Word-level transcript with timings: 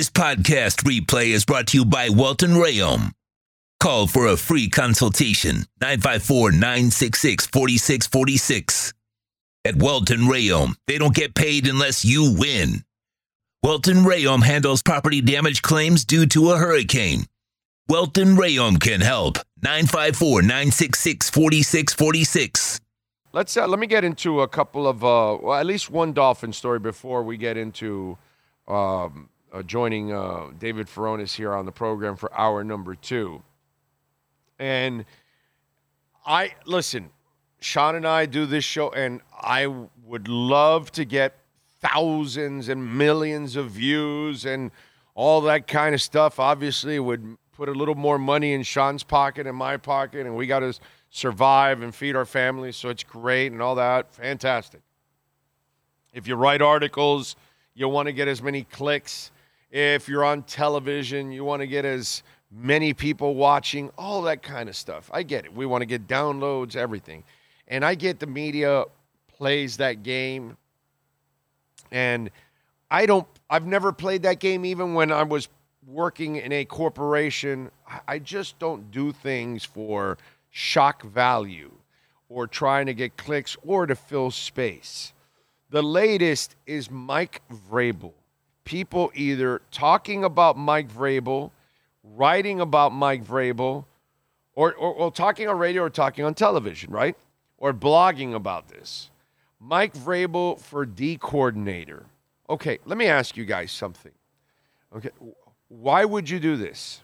This 0.00 0.08
podcast 0.08 0.84
replay 0.84 1.26
is 1.26 1.44
brought 1.44 1.66
to 1.66 1.76
you 1.76 1.84
by 1.84 2.08
Welton 2.08 2.52
Rayom. 2.52 3.12
Call 3.80 4.06
for 4.06 4.28
a 4.28 4.38
free 4.38 4.70
consultation 4.70 5.66
954 5.82 6.52
966 6.52 7.46
4646. 7.48 8.94
At 9.66 9.76
Welton 9.76 10.20
Rayom, 10.20 10.76
they 10.86 10.96
don't 10.96 11.14
get 11.14 11.34
paid 11.34 11.66
unless 11.66 12.02
you 12.02 12.34
win. 12.34 12.82
Welton 13.62 13.96
Rayom 13.96 14.42
handles 14.42 14.82
property 14.82 15.20
damage 15.20 15.60
claims 15.60 16.06
due 16.06 16.24
to 16.28 16.52
a 16.52 16.56
hurricane. 16.56 17.26
Welton 17.86 18.36
Rayom 18.36 18.80
can 18.80 19.02
help. 19.02 19.36
954 19.62 20.40
966 20.40 21.28
4646. 21.28 22.80
Let's 23.34 23.54
uh, 23.54 23.66
let 23.66 23.78
me 23.78 23.86
get 23.86 24.04
into 24.04 24.40
a 24.40 24.48
couple 24.48 24.88
of 24.88 25.04
uh, 25.04 25.36
well, 25.42 25.60
at 25.60 25.66
least 25.66 25.90
one 25.90 26.14
dolphin 26.14 26.54
story 26.54 26.78
before 26.78 27.22
we 27.22 27.36
get 27.36 27.58
into 27.58 28.16
um, 28.66 29.28
uh, 29.52 29.62
joining 29.62 30.12
uh, 30.12 30.48
David 30.58 30.86
Furones 30.86 31.34
here 31.34 31.52
on 31.52 31.66
the 31.66 31.72
program 31.72 32.16
for 32.16 32.32
hour 32.38 32.64
number 32.64 32.94
two. 32.94 33.42
And 34.58 35.04
I 36.26 36.54
listen, 36.66 37.10
Sean 37.60 37.94
and 37.94 38.06
I 38.06 38.26
do 38.26 38.46
this 38.46 38.64
show, 38.64 38.90
and 38.90 39.20
I 39.40 39.66
would 40.04 40.28
love 40.28 40.92
to 40.92 41.04
get 41.04 41.36
thousands 41.80 42.68
and 42.68 42.98
millions 42.98 43.56
of 43.56 43.70
views 43.70 44.44
and 44.44 44.70
all 45.14 45.40
that 45.42 45.66
kind 45.66 45.94
of 45.94 46.02
stuff. 46.02 46.38
Obviously, 46.38 46.98
would 46.98 47.36
put 47.52 47.68
a 47.68 47.72
little 47.72 47.94
more 47.94 48.18
money 48.18 48.52
in 48.52 48.62
Sean's 48.62 49.02
pocket 49.02 49.46
and 49.46 49.56
my 49.56 49.76
pocket, 49.76 50.26
and 50.26 50.36
we 50.36 50.46
got 50.46 50.60
to 50.60 50.74
survive 51.10 51.82
and 51.82 51.94
feed 51.94 52.16
our 52.16 52.24
families. 52.24 52.76
So 52.76 52.88
it's 52.88 53.02
great 53.02 53.52
and 53.52 53.60
all 53.60 53.74
that. 53.74 54.14
Fantastic. 54.14 54.80
If 56.12 56.26
you 56.26 56.36
write 56.36 56.62
articles, 56.62 57.36
you 57.74 57.88
want 57.88 58.06
to 58.06 58.12
get 58.12 58.28
as 58.28 58.42
many 58.42 58.64
clicks. 58.64 59.30
If 59.70 60.08
you're 60.08 60.24
on 60.24 60.42
television, 60.42 61.30
you 61.30 61.44
want 61.44 61.60
to 61.60 61.66
get 61.66 61.84
as 61.84 62.22
many 62.50 62.92
people 62.92 63.34
watching, 63.34 63.90
all 63.96 64.22
that 64.22 64.42
kind 64.42 64.68
of 64.68 64.76
stuff. 64.76 65.10
I 65.12 65.22
get 65.22 65.44
it. 65.44 65.54
We 65.54 65.66
want 65.66 65.82
to 65.82 65.86
get 65.86 66.08
downloads, 66.08 66.74
everything. 66.74 67.22
And 67.68 67.84
I 67.84 67.94
get 67.94 68.18
the 68.18 68.26
media 68.26 68.84
plays 69.28 69.76
that 69.76 70.02
game. 70.02 70.56
And 71.92 72.30
I 72.90 73.06
don't, 73.06 73.26
I've 73.48 73.66
never 73.66 73.92
played 73.92 74.22
that 74.22 74.40
game 74.40 74.64
even 74.64 74.94
when 74.94 75.12
I 75.12 75.22
was 75.22 75.48
working 75.86 76.36
in 76.36 76.52
a 76.52 76.64
corporation. 76.64 77.70
I 78.06 78.18
just 78.18 78.58
don't 78.58 78.90
do 78.90 79.12
things 79.12 79.64
for 79.64 80.18
shock 80.50 81.04
value 81.04 81.70
or 82.28 82.46
trying 82.46 82.86
to 82.86 82.94
get 82.94 83.16
clicks 83.16 83.56
or 83.62 83.86
to 83.86 83.94
fill 83.94 84.30
space. 84.30 85.12
The 85.70 85.82
latest 85.82 86.56
is 86.66 86.90
Mike 86.90 87.42
Vrabel. 87.70 88.12
People 88.70 89.10
either 89.16 89.62
talking 89.72 90.22
about 90.22 90.56
Mike 90.56 90.92
Vrabel, 90.92 91.50
writing 92.04 92.60
about 92.60 92.92
Mike 92.92 93.24
Vrabel, 93.24 93.84
or, 94.54 94.72
or, 94.74 94.94
or 94.94 95.10
talking 95.10 95.48
on 95.48 95.58
radio 95.58 95.82
or 95.82 95.90
talking 95.90 96.24
on 96.24 96.34
television, 96.34 96.92
right? 96.92 97.16
Or 97.58 97.72
blogging 97.72 98.32
about 98.32 98.68
this. 98.68 99.10
Mike 99.58 99.92
Vrabel 99.94 100.56
for 100.56 100.86
D 100.86 101.18
coordinator. 101.20 102.06
Okay, 102.48 102.78
let 102.84 102.96
me 102.96 103.06
ask 103.06 103.36
you 103.36 103.44
guys 103.44 103.72
something. 103.72 104.12
Okay, 104.94 105.10
why 105.66 106.04
would 106.04 106.30
you 106.30 106.38
do 106.38 106.56
this? 106.56 107.00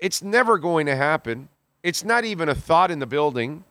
It's 0.00 0.24
never 0.24 0.58
going 0.58 0.86
to 0.86 0.96
happen. 0.96 1.48
It's 1.84 2.02
not 2.02 2.24
even 2.24 2.48
a 2.48 2.54
thought 2.56 2.90
in 2.90 2.98
the 2.98 3.06
building. 3.06 3.62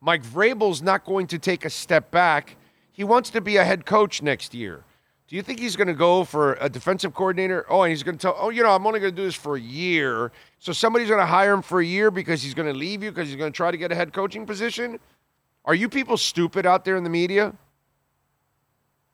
Mike 0.00 0.24
Vrabel's 0.24 0.82
not 0.82 1.04
going 1.04 1.28
to 1.28 1.38
take 1.38 1.64
a 1.64 1.70
step 1.70 2.10
back. 2.10 2.56
He 2.96 3.04
wants 3.04 3.28
to 3.28 3.42
be 3.42 3.58
a 3.58 3.64
head 3.64 3.84
coach 3.84 4.22
next 4.22 4.54
year. 4.54 4.82
Do 5.28 5.36
you 5.36 5.42
think 5.42 5.58
he's 5.58 5.76
going 5.76 5.88
to 5.88 5.92
go 5.92 6.24
for 6.24 6.54
a 6.62 6.70
defensive 6.70 7.12
coordinator? 7.12 7.66
Oh, 7.68 7.82
and 7.82 7.90
he's 7.90 8.02
going 8.02 8.16
to 8.16 8.22
tell, 8.22 8.34
oh, 8.38 8.48
you 8.48 8.62
know, 8.62 8.70
I'm 8.70 8.86
only 8.86 9.00
going 9.00 9.12
to 9.12 9.16
do 9.16 9.26
this 9.26 9.34
for 9.34 9.56
a 9.56 9.60
year. 9.60 10.32
So 10.60 10.72
somebody's 10.72 11.08
going 11.08 11.20
to 11.20 11.26
hire 11.26 11.52
him 11.52 11.60
for 11.60 11.80
a 11.80 11.84
year 11.84 12.10
because 12.10 12.42
he's 12.42 12.54
going 12.54 12.72
to 12.72 12.78
leave 12.78 13.02
you 13.02 13.10
because 13.10 13.28
he's 13.28 13.36
going 13.36 13.52
to 13.52 13.56
try 13.56 13.70
to 13.70 13.76
get 13.76 13.92
a 13.92 13.94
head 13.94 14.14
coaching 14.14 14.46
position? 14.46 14.98
Are 15.66 15.74
you 15.74 15.90
people 15.90 16.16
stupid 16.16 16.64
out 16.64 16.86
there 16.86 16.96
in 16.96 17.04
the 17.04 17.10
media? 17.10 17.52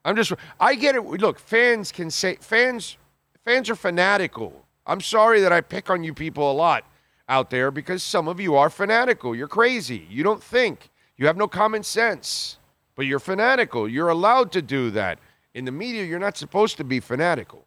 I'm 0.05 0.15
just, 0.15 0.33
I 0.61 0.77
get 0.77 0.95
it. 0.95 1.03
Look, 1.03 1.41
fans 1.41 1.91
can 1.91 2.09
say, 2.09 2.37
fans, 2.37 2.99
fans 3.45 3.69
are 3.69 3.75
fanatical. 3.75 4.65
I'm 4.87 5.01
sorry 5.01 5.41
that 5.41 5.51
I 5.51 5.61
pick 5.61 5.91
on 5.91 6.05
you 6.05 6.15
people 6.15 6.49
a 6.49 6.55
lot 6.55 6.85
out 7.29 7.51
there 7.51 7.73
because 7.73 8.05
some 8.05 8.29
of 8.29 8.39
you 8.39 8.55
are 8.55 8.71
fanatical. 8.71 9.35
You're 9.35 9.49
crazy. 9.49 10.07
You 10.09 10.23
don't 10.23 10.41
think. 10.41 10.91
You 11.17 11.27
have 11.27 11.37
no 11.37 11.49
common 11.49 11.83
sense, 11.83 12.59
but 12.95 13.07
you're 13.07 13.19
fanatical. 13.19 13.89
You're 13.89 14.09
allowed 14.09 14.53
to 14.53 14.63
do 14.63 14.91
that. 14.91 15.19
In 15.55 15.65
the 15.65 15.73
media, 15.73 16.05
you're 16.05 16.19
not 16.19 16.37
supposed 16.37 16.77
to 16.79 16.85
be 16.85 17.01
fanatical. 17.01 17.67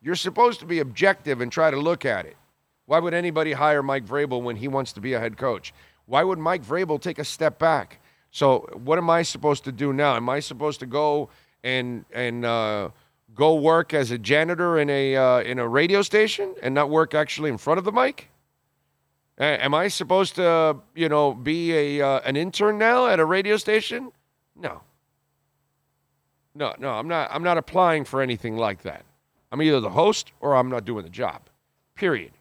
You're 0.00 0.16
supposed 0.16 0.60
to 0.60 0.66
be 0.66 0.80
objective 0.80 1.40
and 1.40 1.50
try 1.50 1.70
to 1.70 1.76
look 1.76 2.04
at 2.04 2.26
it. 2.26 2.36
Why 2.86 2.98
would 2.98 3.14
anybody 3.14 3.52
hire 3.52 3.82
Mike 3.82 4.04
Vrabel 4.04 4.42
when 4.42 4.56
he 4.56 4.68
wants 4.68 4.92
to 4.94 5.00
be 5.00 5.14
a 5.14 5.20
head 5.20 5.36
coach? 5.36 5.72
Why 6.06 6.24
would 6.24 6.38
Mike 6.38 6.64
Vrabel 6.64 7.00
take 7.00 7.18
a 7.18 7.24
step 7.24 7.58
back? 7.58 8.00
So, 8.30 8.68
what 8.82 8.98
am 8.98 9.10
I 9.10 9.22
supposed 9.22 9.64
to 9.64 9.72
do 9.72 9.92
now? 9.92 10.16
Am 10.16 10.28
I 10.28 10.40
supposed 10.40 10.80
to 10.80 10.86
go 10.86 11.28
and 11.62 12.04
and 12.12 12.44
uh, 12.44 12.88
go 13.34 13.54
work 13.54 13.94
as 13.94 14.10
a 14.10 14.18
janitor 14.18 14.78
in 14.78 14.90
a 14.90 15.16
uh, 15.16 15.40
in 15.40 15.58
a 15.58 15.68
radio 15.68 16.02
station 16.02 16.54
and 16.62 16.74
not 16.74 16.90
work 16.90 17.14
actually 17.14 17.50
in 17.50 17.58
front 17.58 17.78
of 17.78 17.84
the 17.84 17.92
mic? 17.92 18.28
Am 19.38 19.74
I 19.74 19.88
supposed 19.88 20.34
to, 20.36 20.76
you 20.94 21.08
know, 21.08 21.32
be 21.32 21.72
a 21.72 22.06
uh, 22.06 22.20
an 22.20 22.36
intern 22.36 22.78
now 22.78 23.06
at 23.06 23.18
a 23.18 23.24
radio 23.24 23.56
station? 23.56 24.12
No. 24.54 24.82
No, 26.54 26.74
no, 26.78 26.90
I'm 26.90 27.08
not. 27.08 27.30
I'm 27.32 27.42
not 27.42 27.56
applying 27.56 28.04
for 28.04 28.20
anything 28.20 28.56
like 28.56 28.82
that. 28.82 29.04
I'm 29.50 29.62
either 29.62 29.80
the 29.80 29.90
host 29.90 30.32
or 30.40 30.54
I'm 30.54 30.68
not 30.68 30.84
doing 30.84 31.04
the 31.04 31.10
job. 31.10 31.42
Period. 31.94 32.32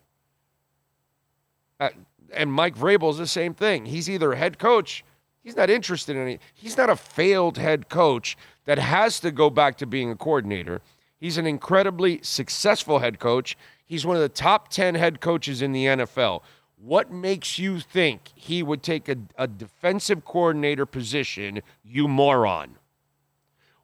Uh, 1.80 1.90
and 2.34 2.52
Mike 2.52 2.76
Vrabel 2.76 3.10
is 3.10 3.18
the 3.18 3.28
same 3.28 3.54
thing. 3.54 3.86
He's 3.86 4.10
either 4.10 4.34
a 4.34 4.38
head 4.38 4.60
coach. 4.60 5.04
He's 5.44 5.56
not 5.56 5.70
interested 5.70 6.16
in 6.16 6.28
it. 6.28 6.42
He's 6.54 6.78
not 6.78 6.90
a 6.90 6.96
failed 6.96 7.58
head 7.58 7.90
coach 7.90 8.38
that 8.66 8.78
has 8.78 9.20
to 9.22 9.32
go 9.32 9.50
back 9.50 9.78
to 9.78 9.86
being 9.86 10.12
a 10.12 10.16
coordinator. 10.16 10.82
He's 11.20 11.38
an 11.38 11.48
incredibly 11.48 12.20
successful 12.22 13.00
head 13.00 13.20
coach. 13.20 13.58
He's 13.86 14.06
one 14.06 14.16
of 14.16 14.22
the 14.22 14.30
top 14.30 14.70
10 14.70 14.96
head 14.96 15.20
coaches 15.20 15.62
in 15.62 15.72
the 15.72 15.86
NFL. 15.86 16.42
What 16.84 17.12
makes 17.12 17.60
you 17.60 17.80
think 17.80 18.30
he 18.34 18.64
would 18.64 18.82
take 18.82 19.08
a, 19.08 19.16
a 19.38 19.48
defensive 19.48 20.26
coordinator 20.26 20.88
position, 20.88 21.62
you 21.84 22.08
moron? 22.08 22.78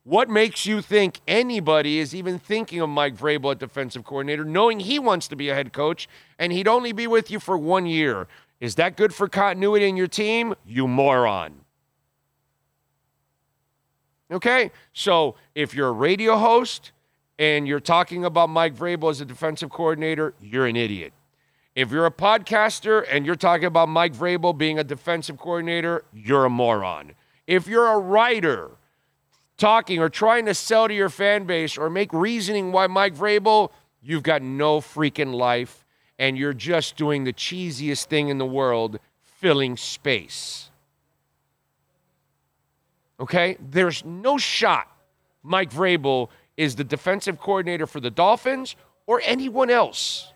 What 0.04 0.30
makes 0.30 0.66
you 0.66 0.82
think 0.82 1.20
anybody 1.28 2.00
is 2.00 2.16
even 2.16 2.40
thinking 2.40 2.82
of 2.82 2.90
Mike 2.90 3.16
Vrabel 3.16 3.52
at 3.52 3.60
defensive 3.60 4.04
coordinator, 4.04 4.44
knowing 4.44 4.80
he 4.80 4.98
wants 4.98 5.28
to 5.28 5.36
be 5.36 5.50
a 5.50 5.54
head 5.54 5.74
coach 5.74 6.10
and 6.40 6.52
he'd 6.52 6.68
only 6.68 6.92
be 6.92 7.06
with 7.06 7.30
you 7.30 7.40
for 7.40 7.56
one 7.56 7.86
year? 7.86 8.28
Is 8.60 8.74
that 8.76 8.98
good 8.98 9.14
for 9.14 9.28
continuity 9.28 9.88
in 9.88 9.96
your 9.96 10.08
team? 10.08 10.56
You 10.66 10.88
moron. 10.88 11.54
Okay, 14.32 14.72
so 14.94 15.36
if 15.54 15.76
you're 15.76 15.90
a 15.90 15.92
radio 15.92 16.36
host 16.36 16.94
and 17.38 17.68
you're 17.68 17.80
talking 17.80 18.26
about 18.26 18.50
Mike 18.50 18.76
Vrabel 18.76 19.12
as 19.12 19.22
a 19.22 19.26
defensive 19.26 19.70
coordinator, 19.70 20.34
you're 20.42 20.66
an 20.66 20.76
idiot. 20.76 21.14
If 21.78 21.92
you're 21.92 22.08
a 22.08 22.12
podcaster 22.12 23.06
and 23.08 23.24
you're 23.24 23.36
talking 23.36 23.66
about 23.66 23.88
Mike 23.88 24.16
Vrabel 24.16 24.58
being 24.58 24.80
a 24.80 24.84
defensive 24.84 25.38
coordinator, 25.38 26.06
you're 26.12 26.46
a 26.46 26.50
moron. 26.50 27.12
If 27.46 27.68
you're 27.68 27.86
a 27.86 28.00
writer 28.00 28.72
talking 29.58 30.00
or 30.00 30.10
trying 30.10 30.48
to 30.48 30.56
sell 30.56 30.88
to 30.88 30.94
your 30.96 31.10
fan 31.10 31.44
base 31.44 31.78
or 31.78 31.92
make 31.92 32.12
reasoning 32.12 32.72
why 32.72 32.88
Mike 32.88 33.14
Vrabel, 33.14 33.70
you've 34.02 34.24
got 34.24 34.42
no 34.42 34.82
freaking 34.82 35.36
life 35.36 35.86
and 36.18 36.36
you're 36.36 36.52
just 36.52 36.98
doing 36.98 37.26
the 37.26 37.34
cheesiest 37.34 38.06
thing 38.06 38.30
in 38.30 38.40
the 38.40 38.46
world, 38.48 38.98
filling 39.22 39.78
space. 39.78 40.72
Okay? 43.20 43.56
There's 43.62 44.04
no 44.04 44.40
shot 44.40 44.92
Mike 45.44 45.70
Vrabel 45.70 46.30
is 46.58 46.76
the 46.76 46.84
defensive 46.84 47.40
coordinator 47.40 47.86
for 47.86 48.00
the 48.00 48.10
Dolphins 48.10 48.76
or 49.06 49.22
anyone 49.24 49.70
else. 49.70 50.34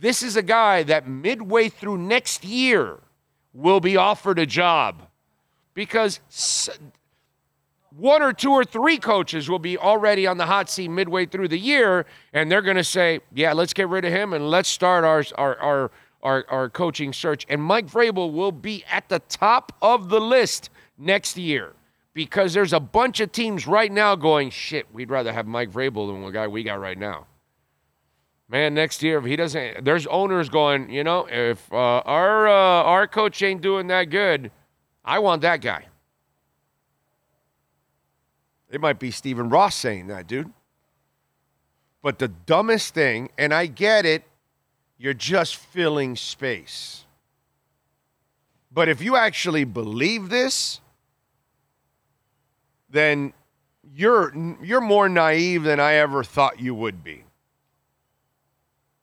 This 0.00 0.22
is 0.22 0.34
a 0.34 0.42
guy 0.42 0.82
that 0.84 1.06
midway 1.06 1.68
through 1.68 1.98
next 1.98 2.42
year 2.42 3.00
will 3.52 3.80
be 3.80 3.98
offered 3.98 4.38
a 4.38 4.46
job 4.46 5.02
because 5.74 6.20
one 7.94 8.22
or 8.22 8.32
two 8.32 8.50
or 8.50 8.64
three 8.64 8.96
coaches 8.96 9.50
will 9.50 9.58
be 9.58 9.76
already 9.76 10.26
on 10.26 10.38
the 10.38 10.46
hot 10.46 10.70
seat 10.70 10.88
midway 10.88 11.26
through 11.26 11.48
the 11.48 11.58
year, 11.58 12.06
and 12.32 12.50
they're 12.50 12.62
going 12.62 12.78
to 12.78 12.84
say, 12.84 13.20
"Yeah, 13.34 13.52
let's 13.52 13.74
get 13.74 13.90
rid 13.90 14.06
of 14.06 14.12
him 14.12 14.32
and 14.32 14.48
let's 14.48 14.70
start 14.70 15.04
our 15.04 15.22
our 15.36 15.58
our 15.58 15.90
our, 16.22 16.46
our 16.48 16.70
coaching 16.70 17.12
search." 17.12 17.44
And 17.50 17.62
Mike 17.62 17.86
Vrabel 17.86 18.32
will 18.32 18.52
be 18.52 18.84
at 18.90 19.10
the 19.10 19.18
top 19.18 19.70
of 19.82 20.08
the 20.08 20.20
list 20.20 20.70
next 20.96 21.36
year 21.36 21.74
because 22.14 22.54
there's 22.54 22.72
a 22.72 22.80
bunch 22.80 23.20
of 23.20 23.32
teams 23.32 23.66
right 23.66 23.92
now 23.92 24.16
going, 24.16 24.48
"Shit, 24.48 24.86
we'd 24.94 25.10
rather 25.10 25.34
have 25.34 25.46
Mike 25.46 25.70
Vrabel 25.70 26.10
than 26.10 26.22
the 26.24 26.30
guy 26.30 26.48
we 26.48 26.62
got 26.62 26.80
right 26.80 26.98
now." 26.98 27.26
Man, 28.50 28.74
next 28.74 29.00
year 29.04 29.18
if 29.18 29.24
he 29.24 29.36
doesn't, 29.36 29.84
there's 29.84 30.08
owners 30.08 30.48
going, 30.48 30.90
you 30.90 31.04
know, 31.04 31.28
if 31.30 31.72
uh, 31.72 31.76
our 31.76 32.48
uh, 32.48 32.82
our 32.82 33.06
coach 33.06 33.40
ain't 33.42 33.60
doing 33.60 33.86
that 33.86 34.10
good, 34.10 34.50
I 35.04 35.20
want 35.20 35.42
that 35.42 35.60
guy. 35.60 35.86
It 38.68 38.80
might 38.80 38.98
be 38.98 39.12
Stephen 39.12 39.50
Ross 39.50 39.76
saying 39.76 40.08
that, 40.08 40.26
dude. 40.26 40.50
But 42.02 42.18
the 42.18 42.26
dumbest 42.26 42.92
thing, 42.92 43.30
and 43.38 43.54
I 43.54 43.66
get 43.66 44.04
it, 44.04 44.24
you're 44.98 45.14
just 45.14 45.54
filling 45.54 46.16
space. 46.16 47.04
But 48.72 48.88
if 48.88 49.00
you 49.00 49.14
actually 49.14 49.64
believe 49.64 50.28
this, 50.28 50.80
then 52.88 53.32
you're 53.94 54.34
you're 54.60 54.80
more 54.80 55.08
naive 55.08 55.62
than 55.62 55.78
I 55.78 55.94
ever 55.94 56.24
thought 56.24 56.58
you 56.58 56.74
would 56.74 57.04
be. 57.04 57.22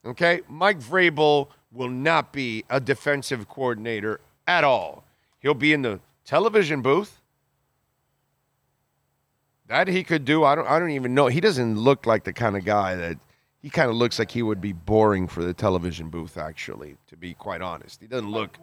Okay? 0.07 0.41
Mike 0.49 0.79
Vrabel 0.79 1.49
will 1.71 1.89
not 1.89 2.33
be 2.33 2.63
a 2.69 2.79
defensive 2.79 3.47
coordinator 3.47 4.19
at 4.47 4.63
all. 4.63 5.03
He'll 5.39 5.53
be 5.53 5.73
in 5.73 5.81
the 5.81 5.99
television 6.25 6.81
booth. 6.81 7.21
That 9.67 9.87
he 9.87 10.03
could 10.03 10.23
do. 10.23 10.45
I 10.45 10.55
don't 10.55 10.67
I 10.67 10.79
don't 10.79 10.91
even 10.91 11.13
know. 11.13 11.27
He 11.27 11.41
doesn't 11.41 11.77
look 11.77 12.05
like 12.05 12.23
the 12.23 12.31
kind 12.31 12.55
of 12.55 12.63
guy 12.63 12.95
that 12.95 13.17
he 13.61 13.69
kind 13.69 13.89
of 13.89 13.97
looks 13.97 14.17
like 14.17 14.31
he 14.31 14.41
would 14.41 14.61
be 14.61 14.71
boring 14.71 15.27
for 15.27 15.43
the 15.43 15.53
television 15.53 16.09
booth 16.09 16.37
actually, 16.37 16.95
to 17.07 17.17
be 17.17 17.33
quite 17.33 17.61
honest. 17.61 17.99
He 17.99 18.07
doesn't 18.07 18.31
look 18.31 18.57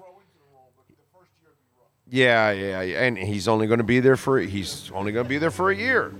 yeah, 2.10 2.50
yeah, 2.50 2.82
yeah, 2.82 3.02
and 3.02 3.16
he's 3.16 3.48
only 3.48 3.66
going 3.66 3.78
to 3.78 3.84
be 3.84 4.00
there 4.00 4.16
for 4.16 4.38
he's 4.38 4.90
only 4.94 5.12
going 5.12 5.24
to 5.24 5.28
be 5.28 5.38
there 5.38 5.50
for 5.50 5.70
a 5.70 5.76
year. 5.76 6.12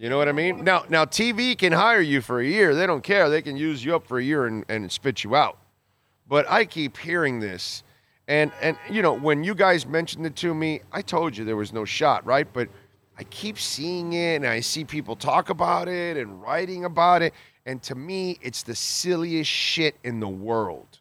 You 0.00 0.08
know 0.08 0.16
what 0.16 0.28
I 0.28 0.32
mean? 0.32 0.64
Now, 0.64 0.86
now 0.88 1.04
TV 1.04 1.58
can 1.58 1.72
hire 1.72 2.00
you 2.00 2.22
for 2.22 2.40
a 2.40 2.46
year. 2.46 2.74
They 2.74 2.86
don't 2.86 3.02
care. 3.02 3.28
They 3.28 3.42
can 3.42 3.58
use 3.58 3.84
you 3.84 3.94
up 3.94 4.06
for 4.06 4.18
a 4.18 4.24
year 4.24 4.46
and, 4.46 4.64
and 4.66 4.90
spit 4.90 5.22
you 5.22 5.36
out. 5.36 5.58
But 6.26 6.48
I 6.48 6.64
keep 6.64 6.96
hearing 6.96 7.38
this, 7.38 7.82
and 8.26 8.50
and 8.62 8.78
you 8.90 9.02
know 9.02 9.12
when 9.12 9.44
you 9.44 9.54
guys 9.54 9.84
mentioned 9.84 10.24
it 10.24 10.36
to 10.36 10.54
me, 10.54 10.80
I 10.90 11.02
told 11.02 11.36
you 11.36 11.44
there 11.44 11.56
was 11.56 11.74
no 11.74 11.84
shot, 11.84 12.24
right? 12.24 12.50
But 12.50 12.70
I 13.18 13.24
keep 13.24 13.58
seeing 13.58 14.14
it, 14.14 14.36
and 14.36 14.46
I 14.46 14.60
see 14.60 14.84
people 14.84 15.16
talk 15.16 15.50
about 15.50 15.86
it 15.86 16.16
and 16.16 16.40
writing 16.40 16.86
about 16.86 17.20
it, 17.20 17.34
and 17.66 17.82
to 17.82 17.94
me, 17.94 18.38
it's 18.40 18.62
the 18.62 18.74
silliest 18.74 19.50
shit 19.50 19.96
in 20.02 20.20
the 20.20 20.28
world 20.28 21.00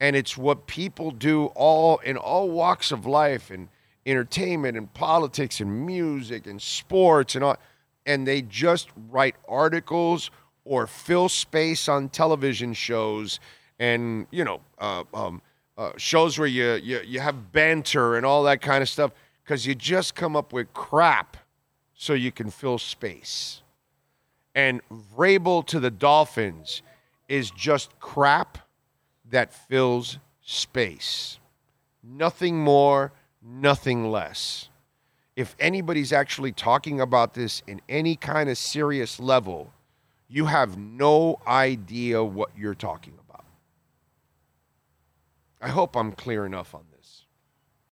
and 0.00 0.16
it's 0.16 0.36
what 0.36 0.66
people 0.66 1.12
do 1.12 1.46
all 1.54 1.98
in 1.98 2.16
all 2.16 2.50
walks 2.50 2.90
of 2.90 3.06
life 3.06 3.52
and 3.52 3.68
entertainment 4.04 4.76
and 4.76 4.92
politics 4.92 5.60
and 5.60 5.86
music 5.86 6.44
and 6.48 6.60
sports 6.60 7.36
and 7.36 7.44
all 7.44 7.56
and 8.06 8.26
they 8.26 8.42
just 8.42 8.90
write 9.10 9.36
articles 9.48 10.30
or 10.64 10.86
fill 10.86 11.28
space 11.28 11.88
on 11.88 12.08
television 12.08 12.72
shows 12.72 13.40
and 13.78 14.26
you 14.30 14.44
know 14.44 14.60
uh, 14.78 15.04
um, 15.14 15.42
uh, 15.76 15.92
shows 15.96 16.38
where 16.38 16.48
you, 16.48 16.74
you 16.74 17.00
you 17.04 17.20
have 17.20 17.52
banter 17.52 18.16
and 18.16 18.26
all 18.26 18.42
that 18.42 18.60
kind 18.60 18.82
of 18.82 18.88
stuff 18.88 19.12
because 19.42 19.66
you 19.66 19.74
just 19.74 20.14
come 20.14 20.36
up 20.36 20.52
with 20.52 20.72
crap 20.72 21.36
so 21.94 22.12
you 22.12 22.30
can 22.30 22.50
fill 22.50 22.78
space 22.78 23.62
and 24.54 24.80
Vrabel 25.16 25.66
to 25.66 25.80
the 25.80 25.90
Dolphins 25.90 26.82
is 27.28 27.50
just 27.50 27.98
crap 27.98 28.58
that 29.30 29.52
fills 29.54 30.18
space. 30.42 31.38
Nothing 32.02 32.58
more, 32.58 33.12
nothing 33.42 34.10
less. 34.10 34.68
If 35.34 35.56
anybody's 35.58 36.12
actually 36.12 36.52
talking 36.52 37.00
about 37.00 37.34
this 37.34 37.62
in 37.66 37.80
any 37.88 38.16
kind 38.16 38.50
of 38.50 38.58
serious 38.58 39.18
level, 39.18 39.72
you 40.28 40.46
have 40.46 40.76
no 40.76 41.40
idea 41.46 42.22
what 42.22 42.50
you're 42.56 42.74
talking 42.74 43.14
about. 43.28 43.44
I 45.60 45.68
hope 45.68 45.96
I'm 45.96 46.12
clear 46.12 46.44
enough 46.44 46.74
on 46.74 46.82